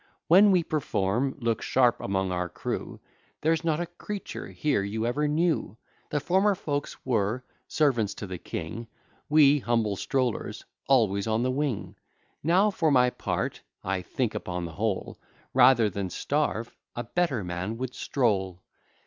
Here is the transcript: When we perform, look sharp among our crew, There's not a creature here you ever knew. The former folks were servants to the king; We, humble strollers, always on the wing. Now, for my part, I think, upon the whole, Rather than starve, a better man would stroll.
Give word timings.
When 0.27 0.49
we 0.49 0.63
perform, 0.63 1.35
look 1.41 1.61
sharp 1.61 1.99
among 2.01 2.31
our 2.31 2.49
crew, 2.49 2.99
There's 3.41 3.63
not 3.63 3.79
a 3.79 3.85
creature 3.85 4.47
here 4.47 4.81
you 4.81 5.05
ever 5.05 5.27
knew. 5.27 5.77
The 6.09 6.19
former 6.19 6.55
folks 6.55 7.05
were 7.05 7.43
servants 7.67 8.15
to 8.15 8.25
the 8.25 8.39
king; 8.39 8.87
We, 9.29 9.59
humble 9.59 9.95
strollers, 9.95 10.65
always 10.87 11.27
on 11.27 11.43
the 11.43 11.51
wing. 11.51 11.97
Now, 12.41 12.71
for 12.71 12.89
my 12.89 13.11
part, 13.11 13.61
I 13.83 14.01
think, 14.01 14.33
upon 14.33 14.65
the 14.65 14.71
whole, 14.71 15.19
Rather 15.53 15.87
than 15.87 16.09
starve, 16.09 16.75
a 16.95 17.03
better 17.03 17.43
man 17.43 17.77
would 17.77 17.93
stroll. 17.93 18.59